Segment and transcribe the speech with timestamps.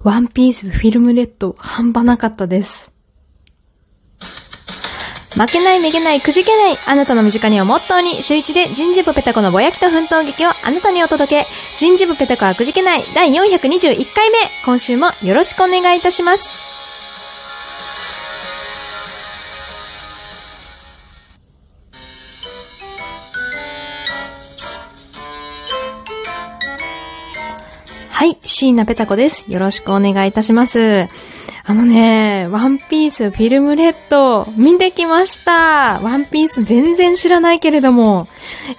[0.00, 2.92] ワンピースフィルムレッド、半端なかったです。
[5.34, 6.76] 負けない、めげない、くじけない。
[6.86, 11.46] あなたの身近にをモットーに、週一で人事部ペタコのぼやきと奮闘劇をあなたにお届け。
[11.78, 13.04] 人事部ペタコはくじけない。
[13.14, 14.38] 第421回目。
[14.64, 16.57] 今週もよろしくお願いいたします。
[28.18, 29.48] はい、椎名ペタコです。
[29.48, 31.06] よろしくお願いいたします。
[31.64, 36.00] あのね、ワンピースフィルムレッド見てきました。
[36.00, 38.26] ワンピース全然知らないけれども、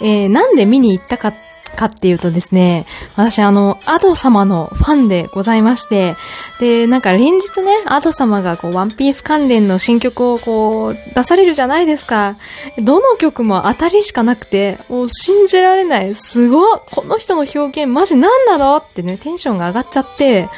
[0.00, 1.34] えー、なんで見に行ったかっ、
[1.78, 6.16] かっていうとですね、私あの、アド様のファンでございまして、
[6.58, 12.36] で、なんか連日ね、アド様がこう、ワンピース関連の新曲をこう、出されるじゃないですか。
[12.78, 16.14] どの曲も当たりしかなくて、もう信じられない。
[16.14, 20.48] すごいこの人の表現マジ何なのってね、テンションが上がっちゃって、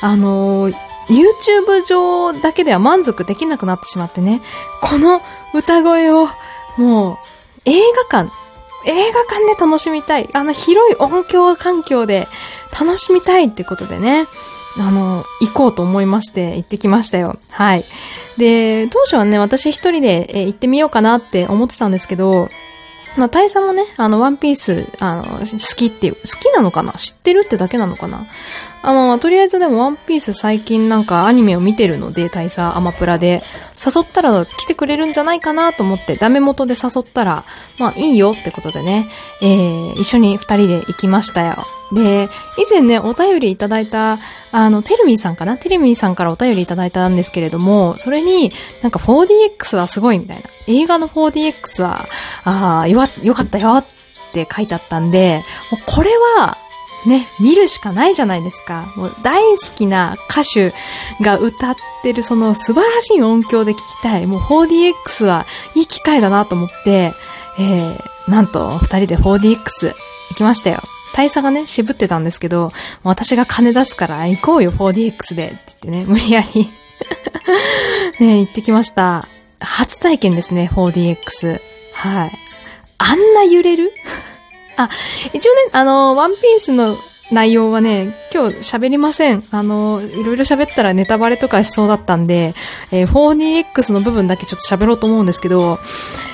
[0.00, 0.70] あの
[1.08, 4.40] YouTube 上だけでは満足できなくなってしまってね、
[4.82, 5.22] この
[5.54, 6.28] 歌声を
[6.76, 7.16] もう
[7.64, 7.80] 映
[8.10, 8.45] 画館、
[8.86, 10.28] 映画館で楽しみたい。
[10.32, 12.28] あの広い音響環境で
[12.78, 14.26] 楽しみたいってことでね、
[14.78, 17.38] あの、行こうと思いまして行ってきましたよ。
[17.50, 17.84] はい。
[18.36, 22.48] で、当初はね、私一人でえ行ってみようかなって思ってたんですけど、
[23.16, 26.92] まあ、大佐もね、あの、ワンピース、あの、好きっていう、好きなのかな？
[26.92, 28.26] 知ってるってだけなのかな？
[28.82, 33.42] あのまあ、とりあえずでもワンピース最近なんかアニメを見てるので、大佐アマプラで、
[33.74, 37.44] 誘ったら来てくれるんじゃないかなと思って、ダメ元で誘ったら、
[37.78, 39.08] まあいいよってことでね、
[39.42, 41.64] えー、一緒に二人で行きましたよ。
[41.92, 44.18] で、以前ね、お便りいただいた、
[44.52, 45.56] あの、テルミーさんかな？
[45.56, 50.42] テルミーさんからお便りいただいたんですけれども、それに、なんか 4DX はすごいみたいな。
[50.66, 52.06] 映画の 4DX は、
[52.44, 52.98] ああ、よ
[53.34, 53.84] かったよっ
[54.32, 56.56] て書いてあったんで、もうこれは、
[57.06, 58.92] ね、見るしかないじゃないですか。
[58.96, 60.72] もう大好きな歌手
[61.22, 64.26] が歌ってるその素晴らしい音響で聞きたい。
[64.26, 67.12] もう 4DX はいい機会だなと思って、
[67.60, 69.92] えー、なんと二人で 4DX
[70.30, 70.82] 行きましたよ。
[71.16, 72.72] 大佐がね、渋ってたんですけど、
[73.02, 76.70] 私が金出すから行こうよ 4DX でって言ってね、無理やり
[78.20, 79.26] ね、行ってきました。
[79.60, 81.60] 初体験ですね、4DX。
[81.94, 82.32] はい。
[82.98, 83.92] あんな揺れる？
[84.76, 84.90] あ、
[85.32, 86.98] 一応ね、あの、ワンピースの
[87.30, 89.42] 内容はね、今日喋りません。
[89.50, 92.54] あの、いろいろ喋ったらネタバレとかしそうだったんで、
[92.92, 95.78] えー 4DX の部分だけちょっと喋ろうと思うんですけど、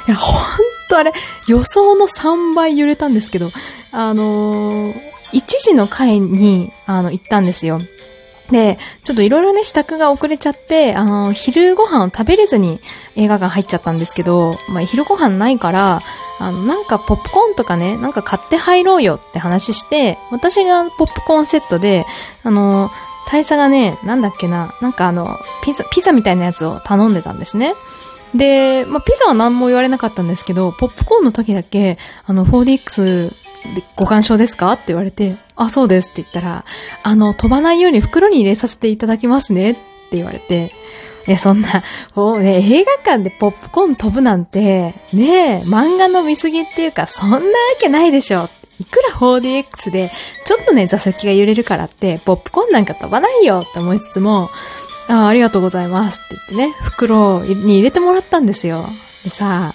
[0.08, 0.42] いや、ほん
[0.88, 1.12] とあれ、
[1.46, 3.52] 予想の3倍揺れたんですけど、
[3.92, 4.94] あのー、
[5.32, 7.80] 1時の回に、あの、行ったんですよ。
[8.50, 12.80] で、ちょっといろいろね、支度が遅れちゃって、あの、昼ご飯を食べれずに
[13.16, 16.02] 映画館入っちゃったんですけど、まあ、昼ご飯ないから、
[16.38, 22.04] あの、なんかポップコーンとかね、なんか買って入ろうよって話して、私がポップコーンセットで、
[22.44, 22.90] あの、
[23.30, 27.74] 大佐がね、なんだっけな、なんかあの、ピザ、ピザみたいなやつを頼んでたんですね。
[28.34, 33.34] で、まあ、ピザは何も言われなかったんですけど、ポップコーンの時だけ、あの、4DX
[33.96, 34.72] ご干渉ですか？
[34.72, 36.64] って言われて、あ、そうですって言ったら、
[37.02, 39.80] あの、飛ばないように袋に入れさせていただきますねって
[40.12, 40.72] 言われて、
[41.28, 41.82] え、そんな、
[42.16, 47.42] もうね、映画館でポップコーン飛ぶなんて、ねえ、漫画の見過ぎっていうか、そんなわ
[47.80, 48.48] けないでしょ。
[48.80, 50.10] いくら 4DX で、
[50.44, 54.50] ちょっとね、座席が揺れるからって、ポップコーンなんか飛ばないよって思いつつも、
[55.08, 58.84] あありがとうございますって言ってね、袋に入れてもらったんですよ。
[59.22, 59.74] でさ、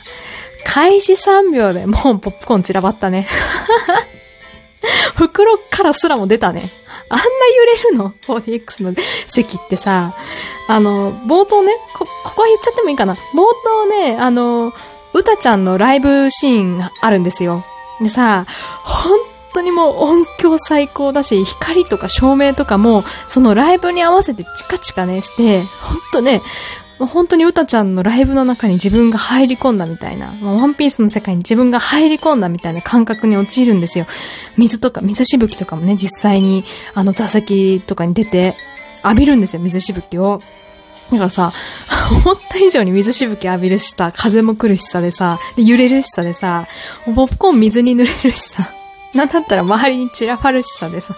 [0.68, 3.26] 開始3秒でもうポップコーン散らばったね。
[5.16, 6.70] 袋からすらも出たね。
[7.10, 7.28] あんな揺
[7.66, 8.94] れるの ?4DX の
[9.28, 10.14] 席ってさ、
[10.68, 13.14] あの、冒頭ね、こ、ここは言っちゃってもいいかな。
[13.14, 13.18] 冒
[13.64, 14.74] 頭ね、あの、
[15.14, 17.64] うたちゃんのライブシーンがあるんですよ。
[18.02, 18.46] でさ、
[18.84, 19.18] 本
[19.54, 26.42] 当にもう音響最高だし、光とか照明とかも、そのライブに合わせてチカチカねして、本当ね、
[27.00, 34.06] もう本当にうたちゃんのライブの中に自分が入り込んだみたいな、もうワンピースの世界に自分が入り込んだみたいな感覚に陥るんですよ。
[34.58, 36.63] 水とか、水しぶきとかもね、実際に
[36.96, 38.56] あの座席とかに出て
[39.03, 40.42] 浴びるんですよ、水しぶきを。
[41.12, 41.54] だからさ、
[42.25, 46.68] 思った以上に水しぶき浴びるしさ、風も来るしさでさ、で揺れるしさでさ、
[47.06, 48.72] ポップコーン水に濡れるしさ、
[49.13, 51.16] なんだったら周りに散らばるしさでさ。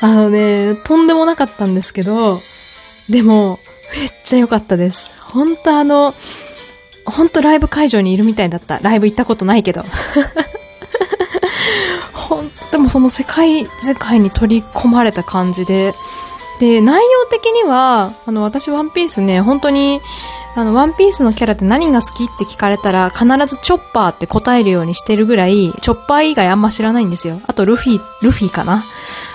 [0.00, 2.42] あのね、とんでもなかったんですけど、
[3.08, 3.58] でも、
[3.96, 5.12] めっちゃ良かったです。
[5.20, 6.14] ほんとあの、
[7.04, 8.78] ほんとライブ会場にいるみたいだった。
[8.80, 9.82] ライブ行ったことないけど。
[12.12, 15.94] ほんと、でもその世界、世界に取り込まれた感じで、
[16.60, 20.00] で、内容的には、あの、私ワンピースね、本当に、
[20.54, 27.40] あの、ワンピースのキャラって何が好きって聞かれたら、必ずチョッパーって答えるようにしてるぐらい、チョッパー以外あんま知らないんですよ。
[27.46, 28.84] あと、ルフィ、ルフィかな。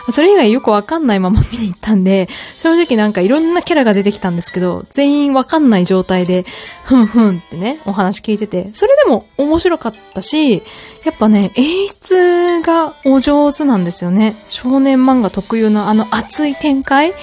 [0.09, 2.27] それ以外よくわかんないまま見に行ったんで、
[2.57, 6.45] 正直なんかいろんなキャラが出てきたんですけど、全員わかんない状態で、
[6.83, 10.63] ふんふんってね、お話聞いてて、それでも面白かったし、
[11.03, 14.35] やっぱね、演出がお上手なんですよね。
[14.49, 17.13] 少年漫画特有のあの熱い展開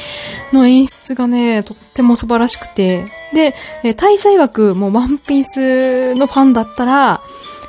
[0.52, 3.06] の演出がね、とっても素晴らしくて。
[3.32, 3.54] で、
[3.94, 7.20] 大祭枠もワンピースのファンだったら、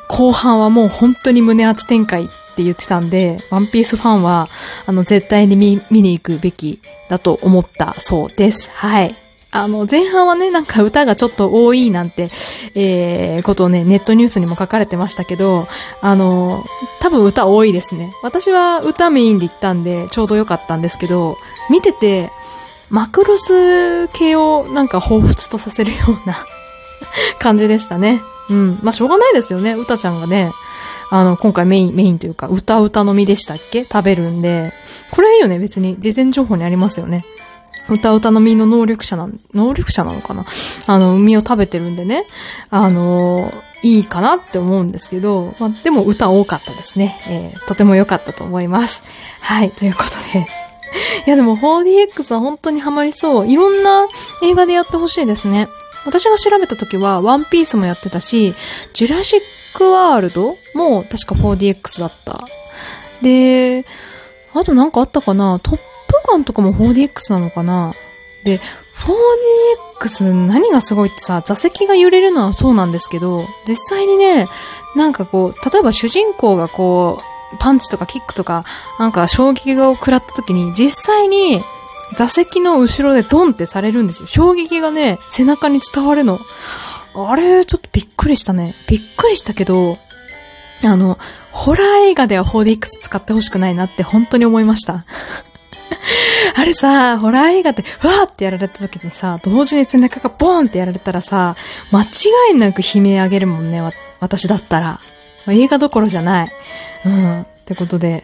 [0.07, 2.29] 後半はもう本当に胸熱展開
[2.61, 4.47] って言ってたんで、ワンピースファンは、
[4.85, 6.79] あの、絶対に見、見に行くべき
[7.09, 8.69] だと思ったそうです。
[8.71, 9.15] はい。
[9.53, 12.29] あの、前半はね、なんか歌がちょっと多いなんて、
[12.73, 15.67] えー、ことをね、ネットニュースにも書かれてましたけど、
[16.01, 16.63] あの、
[17.01, 18.13] 多分歌多いですね。
[18.23, 21.37] 私は歌メインで行ったんで、ちょうど良かったんですけど、
[21.69, 22.31] 見てて、
[22.89, 26.37] マクロス系をなんか彷彿とさせるような
[27.39, 28.21] 感じでしたね。
[28.49, 28.79] うん。
[28.83, 29.73] まあ、しょうがないですよね。
[29.73, 30.51] 歌ちゃんがね、
[31.11, 33.83] あの、今回メイン、メインというか、歌歌の実でしたっけ？
[33.83, 34.73] 食べるんで、
[35.11, 35.99] これいいよね、別に。
[35.99, 37.25] 事前情報にありますよね。
[37.89, 40.45] 歌歌の実の能力者な、能力者なのかな？
[40.87, 42.25] あの、実を食べてるんでね。
[42.69, 43.51] あの
[43.83, 47.19] いいかなって思うんですけど、まあ、でも歌多かったですね。
[47.27, 49.03] えー、とても良かったと思います。
[49.41, 50.09] はい、ということ
[50.39, 50.45] で。
[51.25, 53.51] いやでも 4DX は本当にハマりそう。
[53.51, 54.07] いろんな
[54.43, 55.67] 映画でやってほしいですね。
[56.05, 58.55] 私が調べた時は、ワンピースもやってたし、
[58.93, 59.41] ジュラシッ
[59.73, 62.45] クワールドも確か 4DX だった。
[63.21, 63.85] で、
[64.53, 65.59] あとなんかあったかな？
[65.59, 65.81] トップ
[66.27, 67.93] ガンとかも 4DX なのかな？
[68.43, 68.59] で、
[69.99, 74.47] 4DX 何がすごいってさ、座席が揺れるのはそうなんですけど、実際にね、
[74.95, 77.19] なんかこう、例えば主人公がこ
[77.53, 78.65] う、パンチとかキックとか、
[78.99, 81.61] なんか衝撃を食らった時に、実際に
[82.13, 84.27] 座席の後ろでドンってされるんですよ。
[84.27, 86.39] 衝撃がね、背中に伝わるの。
[87.15, 88.73] あれ、ちょっとびっくりしたね。
[88.87, 89.97] びっくりしたけど、
[90.83, 91.17] あの、
[91.51, 95.03] ホラー映画では 4DX 使ってほしくないなって本当に思いました。
[96.55, 101.55] あれさ、ホラー映画って、わーってやられた時にさ、同時に背中がボーンってやられたらさ、
[101.91, 102.07] 間違
[102.53, 103.81] いなく悲鳴あげるもんね、
[104.19, 104.99] 私だったら。
[105.47, 106.51] 映画どころじゃない。
[107.05, 107.41] うん。
[107.41, 108.23] ってことで、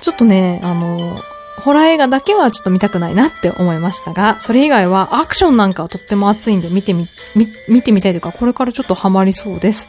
[0.00, 1.20] ちょっとね、あの、
[1.60, 9.88] ホラー映画だけはちょっと見たくないなって思いましたが、それ以外はアクションなんかはとっても熱いんで見てみ、み、見てみたいというか、これからちょっとハマりそうです。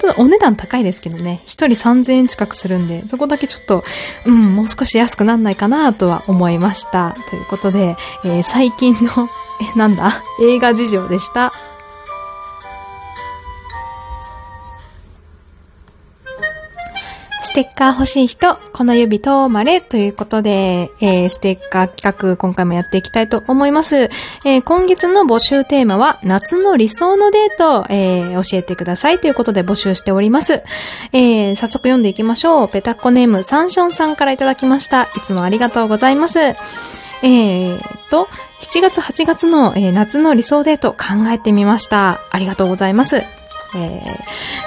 [0.00, 3.82] ちょっとお値段高いですけどね、一人3000円近くするんで、そこだけちょっと、
[4.26, 7.16] うん、もう少し安くなんないかなとは思いました。
[7.30, 9.28] ということで、えー、最近の、
[9.74, 10.22] え、なんだ？
[10.42, 11.52] 映画事情でした。
[17.48, 24.10] ステッカー欲しい人、この指とまれということで、えー、ステッカー企画今回もやっていきたいと思います。
[24.44, 30.62] えー、今月の募集テーマは夏の理想のデート、えー、教えてくださいということで募集しております。
[31.14, 32.68] えー、早速読んでいきましょう。
[32.68, 35.04] ペタッコネームサンションさんからいただきました。
[35.04, 36.38] いつもありがとうございます。
[36.38, 37.80] えー
[38.10, 38.28] と、
[38.60, 42.20] 7月8月の、えー、夏の理想デート考えてみました。
[42.30, 43.16] ありがとうございます。
[43.16, 44.02] えー、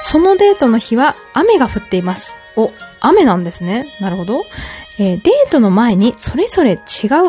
[0.02, 2.41] そのデートの日は雨が降っています。
[2.56, 3.96] お、雨なんですね。
[4.00, 4.46] なるほど。
[5.00, 6.80] えー、デートの前にそれぞれ違う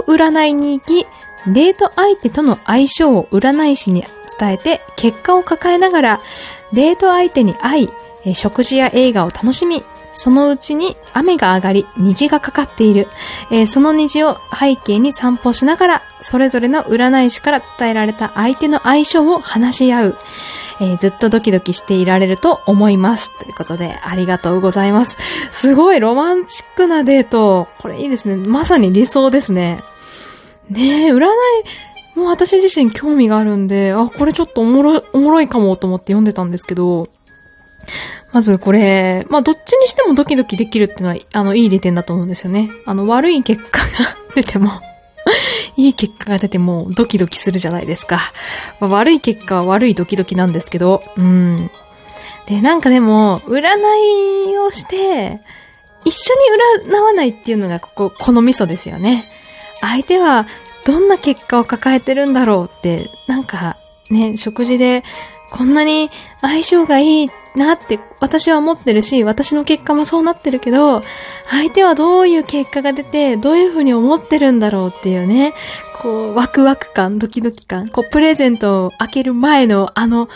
[0.06, 1.06] 占いに行き、
[1.46, 4.04] デート相手との相性を占い師に
[4.38, 6.20] 伝えて結果を抱えながら、
[6.72, 7.90] デート相手に会い、
[8.24, 13.08] え、食事や映画を楽しみ、そのうちに雨が上がり虹がかかっている。
[13.50, 20.18] えー、その虹を背景に散歩しながら、それぞれの占い師から伝えられた相手の相性を話し合う。
[20.80, 23.36] えー、ずっとドキドキしていられると思います。
[23.38, 25.16] ということで、ありがとうございます。
[25.50, 27.68] すごいロマンチックなデート。
[27.78, 28.36] これいいですね。
[28.36, 29.80] まさに理想ですね。
[30.70, 31.26] ねえ、占い、
[32.14, 37.08] もう私自身興味があるんで、あ、これちょっとおもろ、おもろいかもと思って読んでたんですけど、
[38.32, 42.70] まずこれ、まあ、どっちにしてもドキドキできるっていうのは、あの、いい利点だと思うんですよね。
[42.86, 43.86] あの、悪い結果が
[44.34, 44.70] 出ても
[45.76, 48.20] いい結果が出てもドキドキするじゃないですか。
[48.80, 51.70] まあ、悪い結果は悪いドキドキなんですけど、うん。
[52.46, 53.62] で、なんかでも、占
[54.50, 55.40] いをして、
[56.04, 56.34] 一緒
[56.84, 59.30] に占わないっていうのがここ、このミソですよね。
[59.80, 60.46] 相手は
[60.84, 63.76] どんな結果を抱えてるんだろうって、なんか
[64.10, 65.04] ね、食事で
[65.50, 66.10] こんなに
[66.40, 71.02] 相性がいいってなって私は思ってるし、私の結果もそうなってるけど、
[71.50, 75.52] 相手はどういう結果が出て、どういうふうに思ってるんだろうっていうね、
[76.00, 80.28] こう、ワクワク感、ドキドキ感、こう、プレゼントを開ける前のあの、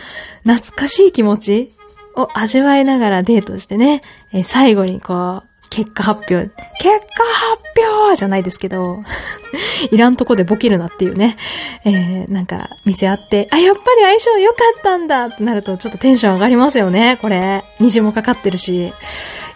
[0.45, 1.77] 懐かしい気持ち
[2.17, 6.51] を味わいながらデートしてね、え最後にこう、結果発表。
[6.79, 7.63] 結果発
[8.01, 9.03] 表じゃないですけど、
[9.91, 11.37] いらんとこでボケるなっていうね。
[11.85, 17.65] えー、なんか、店あって、あ、やっぱり相性良かったんだってなるとちょっとテンション上がりますよね、これ。
[17.81, 18.93] 虹もかかってるし。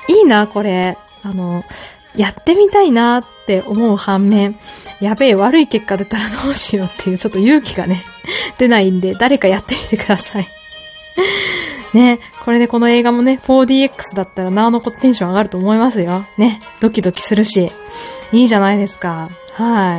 [0.09, 0.97] いいな、これ。
[1.23, 1.65] あの、
[2.17, 4.59] やってみたいなって思う反面、
[5.01, 8.03] やべえ、悪い結果出たらどうしようっていうちょっと勇気がね、
[8.59, 10.49] 出ないんで、誰かやってみてください。
[11.93, 16.25] ね、これでこの映画もね、4DX だったらなおのことテンション上がると思いますよ。
[16.37, 17.71] ね、ドキドキするし、
[18.33, 19.31] いいじゃないですか。
[19.55, 19.99] は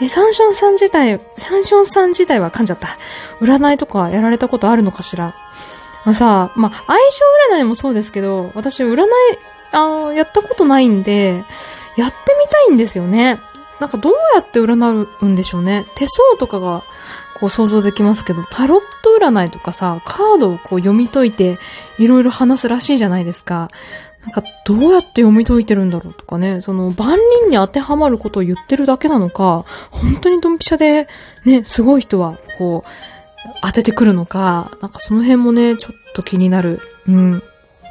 [0.00, 0.04] い。
[0.04, 2.98] え、サンションさん自体、サンションさん自体は噛んじゃった。
[3.40, 5.34] 占いとかやられたことあるのかしら
[6.04, 9.06] まあさ、まあ、相性占いもそうですけど、私占い、
[9.72, 11.44] あのやったことないんで、
[11.96, 13.38] やってみたいんですよね。
[13.80, 15.86] なんかどうやって占うんでしょうね。
[15.94, 16.84] 手相とかが
[17.38, 21.58] こう想像できますけど、タロット占いとかさ、カードをこう読み解いて
[21.98, 23.68] いろいろ話すらしいじゃないですか。
[24.22, 31.08] なんかどうやって読み解いてるんだろうとかね、その万人に当てはまることを言ってるだけなのか、本当にドンピシャで
[31.46, 32.90] ね、すごい人はこう
[33.62, 36.80] 当ててくるのか、なんかその辺もね、ちょっと気になる。
[37.08, 37.42] うん。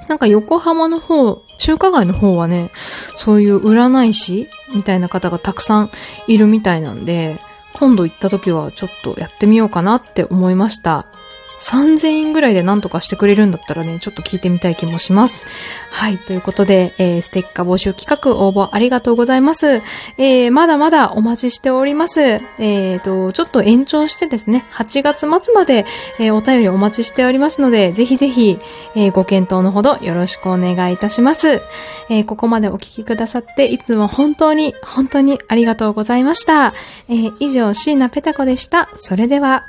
[0.08, 2.72] なんか横浜の方、中華街の方はね、
[3.16, 5.92] そういう占い師みたいな方がたくさん
[6.28, 7.40] いるみたいなんで、
[7.74, 11.08] 今度行った時はちょっとやってみようかなって思いました。
[11.60, 15.44] 3000円ぐらいで何とかしてくれるんだったらね、ちょっと聞いてみたい気もします。
[15.92, 16.18] はい。
[16.18, 19.82] ということで、えー、ステッカー募集企画応募ありがとうございます。
[20.18, 22.22] えー、まだまだお待ちしております。
[22.22, 25.86] えーと、ちょっと延長してですね、8月末まで、
[26.20, 28.60] えー、お便りお待ちしておりますので、ぜひぜひ、
[28.96, 31.62] えー、ご検討のほどよろしくお願いいたします。
[32.10, 36.74] えー、ここまでお聞きくださって、いつも本当に、本当にありがとうございました。
[37.10, 38.90] えー、以上、椎名ペタ子でした。
[38.96, 39.69] それでは、